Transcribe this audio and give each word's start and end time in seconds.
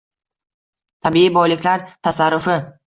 Tabiiy 1.09 1.31
boyliklar 1.39 1.87
tasarrufi. 2.09 2.63